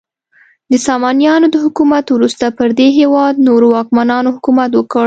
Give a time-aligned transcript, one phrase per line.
[0.71, 4.99] د سامانیانو د حکومت وروسته پر دې هیواد نورو واکمنانو حکومت وکړ.